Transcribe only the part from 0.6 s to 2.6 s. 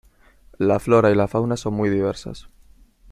flora y la fauna son muy diversas.